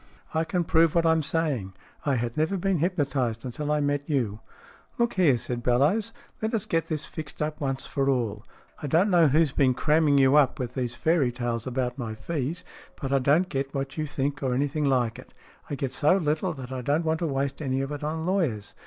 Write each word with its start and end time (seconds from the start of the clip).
I 0.33 0.45
can 0.45 0.63
prove 0.63 0.95
what 0.95 1.05
I'm 1.05 1.21
say 1.21 1.59
ing. 1.59 1.73
I 2.07 2.15
had 2.15 2.35
never 2.35 2.57
been 2.57 2.79
hypnotized 2.79 3.45
until 3.45 3.71
I 3.71 3.81
met 3.81 4.09
you." 4.09 4.39
"Look 4.97 5.13
here," 5.13 5.37
said 5.37 5.61
Bellowes. 5.61 6.11
"Let 6.41 6.55
us 6.55 6.65
get 6.65 6.87
this 6.87 7.05
fixed 7.05 7.39
up 7.39 7.61
once 7.61 7.85
for 7.85 8.09
all. 8.09 8.43
I 8.81 8.87
don't 8.87 9.11
know 9.11 9.27
who's 9.27 9.51
been 9.51 9.75
cramming 9.75 10.17
you 10.17 10.35
up 10.37 10.57
with 10.57 10.73
these 10.73 10.95
fairy 10.95 11.31
tales 11.31 11.67
about 11.67 11.99
my 11.99 12.15
fees, 12.15 12.65
but 12.99 13.13
I 13.13 13.19
don't 13.19 13.47
get 13.47 13.75
what 13.75 13.95
you 13.95 14.07
think, 14.07 14.41
or 14.41 14.55
anything 14.55 14.85
like 14.85 15.19
it. 15.19 15.33
I 15.69 15.75
get 15.75 15.93
so 15.93 16.17
little, 16.17 16.53
that 16.53 16.71
I 16.71 16.81
don't 16.81 17.05
want 17.05 17.19
to 17.19 17.27
waste 17.27 17.61
any 17.61 17.81
of 17.81 17.91
it 17.91 18.03
on 18.03 18.25
lawyers. 18.25 18.73